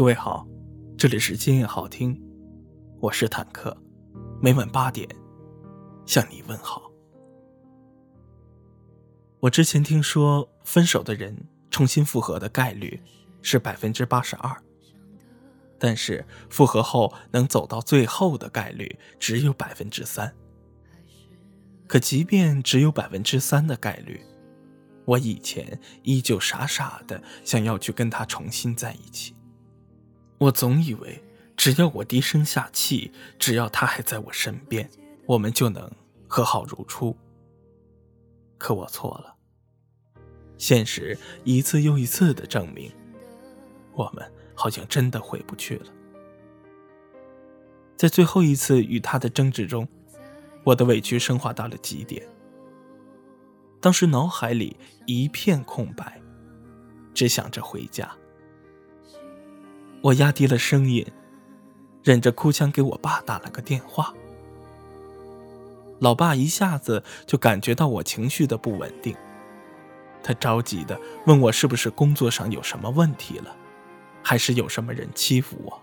[0.00, 0.48] 各位好，
[0.96, 2.18] 这里是今夜好听，
[3.00, 3.76] 我是坦克，
[4.40, 5.06] 每晚八点
[6.06, 6.90] 向你问好。
[9.40, 12.98] 我之前听说，分手的人重新复合的概率
[13.42, 14.56] 是百分之八十二，
[15.78, 20.34] 但是复合后能走到最后的概率只有百分之三。
[21.86, 24.24] 可即便只有百分之三的概率，
[25.04, 29.34] 我以前依旧傻傻的想要去跟他重新在一起。
[30.40, 31.22] 我总以为，
[31.54, 34.88] 只要我低声下气，只要他还在我身边，
[35.26, 35.90] 我们就能
[36.26, 37.14] 和好如初。
[38.56, 39.36] 可我错了。
[40.56, 42.90] 现实一次又一次的证明，
[43.92, 45.86] 我们好像真的回不去了。
[47.94, 49.86] 在最后一次与他的争执中，
[50.64, 52.26] 我的委屈升华到了极点。
[53.78, 56.18] 当时脑海里一片空白，
[57.12, 58.10] 只想着回家。
[60.02, 61.06] 我压低了声音，
[62.02, 64.14] 忍着哭腔给我爸打了个电话。
[65.98, 69.14] 老爸一下子就感觉到我情绪的不稳定，
[70.22, 73.54] 他着急的问我是不是工作上有什么问题了，
[74.22, 75.82] 还是有什么人欺负我。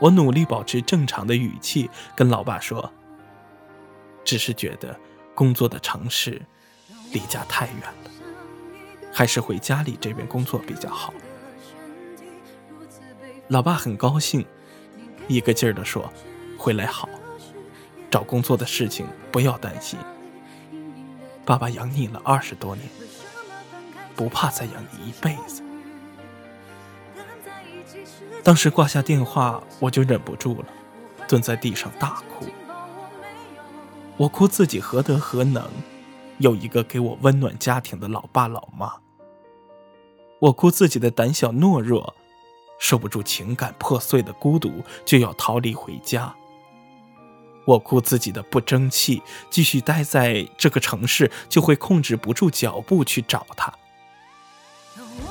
[0.00, 2.90] 我努力保持正常的语气跟老爸说
[4.24, 4.98] ：“只是觉得
[5.34, 6.40] 工作的城市
[7.12, 8.10] 离家太远了，
[9.12, 11.12] 还是回家里这边工作比较好。”
[13.48, 14.42] 老爸很高兴，
[15.28, 16.10] 一个劲儿的说
[16.56, 17.06] ：“回来好，
[18.10, 19.98] 找工作的事情不要担心。
[21.44, 22.88] 爸爸养你了二十多年，
[24.16, 25.62] 不怕再养你一辈子。”
[28.42, 30.68] 当时挂下电话，我就忍不住了，
[31.28, 32.46] 蹲在地上大哭。
[34.16, 35.68] 我哭自己何德何能，
[36.38, 38.90] 有一个给我温暖家庭的老爸老妈。
[40.38, 42.14] 我哭自己的胆小懦弱。
[42.86, 46.34] 受不住情感破碎的孤独，就要逃离回家。
[47.64, 53.72] 我哭自己的不争气，继续待在这个城市就会控制不住脚步去找他。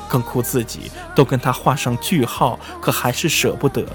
[0.10, 3.88] 更哭自己都跟他画上句号，可还是舍不得，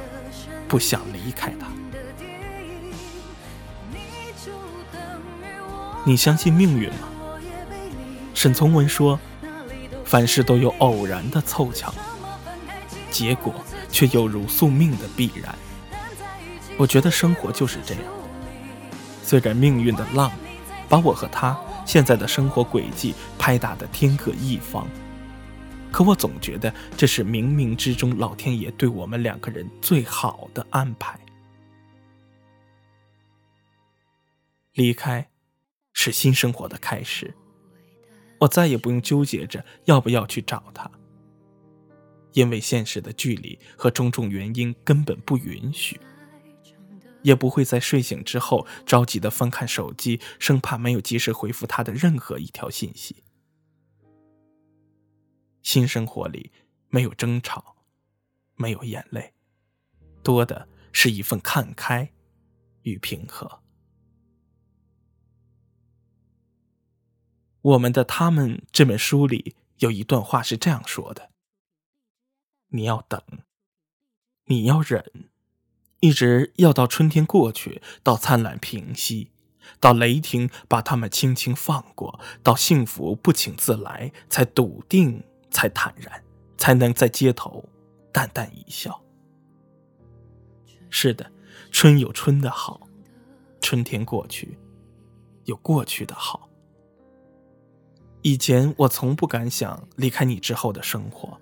[0.69, 1.67] 不想离开他。
[6.05, 7.09] 你相信命运吗？
[8.35, 9.19] 沈从文说
[10.07, 11.93] ：“凡事都有偶然的凑巧。”
[13.11, 13.55] 结果
[13.91, 15.55] 却又如宿命的必然。
[16.77, 18.03] 我觉得生活就是这样。
[19.23, 20.31] 虽然命运的浪
[20.89, 24.87] 把我和他现在的生活轨迹拍打的天各一方，
[25.91, 31.19] 可我总觉得这是冥冥之中老天爷对我们两个人最好的安排。
[34.75, 35.29] 离开，
[35.93, 37.35] 是新生活的开始。
[38.39, 40.89] 我再也不用纠结着要不要去找他。
[42.39, 46.01] 因为现实的距离和种种原因根本不允许，
[47.23, 53.25] 也不会在睡醒之后着急的翻看手机，生怕没有及时回复他的任何一条信息。
[55.63, 56.53] 新生活里
[56.91, 57.75] 没有争吵，
[58.55, 59.35] 没有眼泪，
[60.23, 62.13] 多的是一份看开
[62.83, 63.65] 与平和。
[67.63, 71.33] 我们的他们这本书里有一段话是这样说的。
[72.71, 73.23] 你要等，
[74.45, 75.31] 你要忍，
[76.01, 79.31] 一直要到春天过去，到灿烂平息，
[79.81, 86.23] 到雷霆把他们轻轻放过，到幸福不请自来，才笃定，才坦然，
[86.59, 87.65] 才能在街头
[88.13, 89.03] 淡淡一笑。
[90.91, 91.33] 是的，
[91.71, 92.87] 春有春的好，
[93.63, 94.59] 春天过去，
[95.45, 96.49] 有过去的好。
[98.21, 101.41] 以前我从不敢想离开你之后的生活。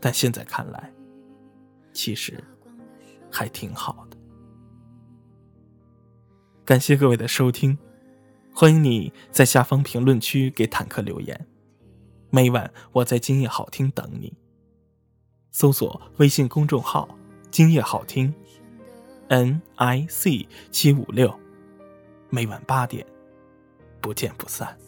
[0.00, 0.92] 但现在看来，
[1.92, 2.42] 其实
[3.30, 4.16] 还挺好的。
[6.64, 7.78] 感谢各位的收听，
[8.54, 11.46] 欢迎你在下方评论区给坦克留言。
[12.30, 14.34] 每晚我在今夜好听等你，
[15.50, 17.08] 搜索微信公众号
[17.50, 18.34] “今夜好听
[19.28, 21.34] ”，N I C 七五六，
[22.28, 23.06] 每晚八点，
[24.02, 24.78] 不见不散。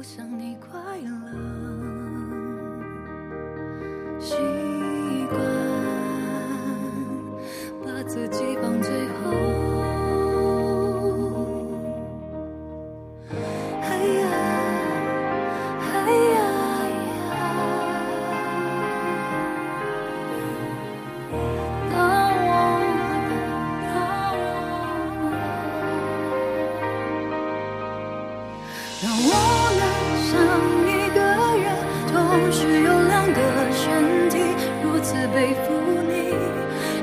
[0.00, 1.99] 我想你快乐，
[35.34, 35.72] 背负
[36.08, 36.34] 你。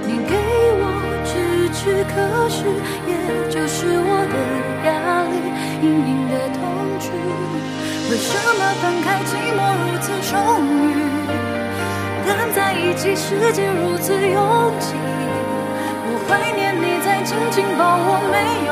[0.07, 0.33] 你给
[0.79, 0.83] 我
[1.25, 1.31] 支
[1.73, 2.15] 持，可
[2.49, 2.63] 是
[3.07, 3.11] 也
[3.49, 4.35] 就是我的
[4.87, 4.89] 压
[5.27, 5.35] 力，
[5.81, 6.59] 隐隐的痛
[6.99, 7.05] 楚。
[8.09, 10.31] 为什么分开寂寞如此充
[10.87, 10.95] 裕，
[12.25, 14.95] 但在一起世界如此拥挤？
[16.09, 18.35] 我怀念你在紧紧抱我，没
[18.65, 18.71] 有。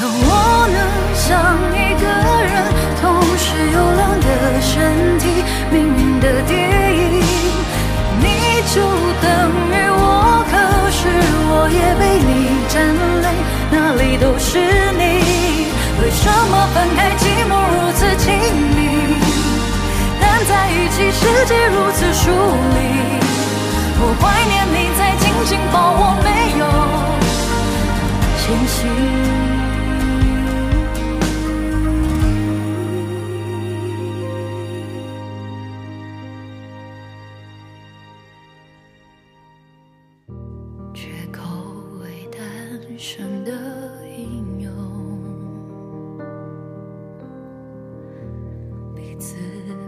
[0.00, 0.80] 当我能
[1.12, 1.28] 像
[1.76, 2.08] 一个
[2.40, 4.26] 人，同时有两个
[4.62, 4.72] 身
[5.18, 6.56] 体，命运的电
[6.96, 7.20] 影，
[8.18, 8.24] 你
[8.72, 8.80] 就
[9.20, 9.28] 等
[9.68, 10.56] 于我，可
[10.88, 11.04] 是
[11.52, 12.80] 我也被你占
[13.20, 13.28] 领，
[13.70, 14.56] 哪里都是
[14.96, 15.68] 你。
[16.00, 18.32] 为什么分开寂寞如此亲
[18.72, 18.80] 密，
[20.18, 22.32] 但在一起世界如此疏
[22.72, 23.20] 离？
[24.00, 25.12] 我怀念你在
[43.02, 43.50] 深的
[44.14, 44.70] 英勇
[48.94, 49.36] 彼此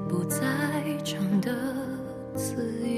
[0.08, 0.40] 不再
[1.04, 1.52] 争的
[2.34, 2.91] 自由。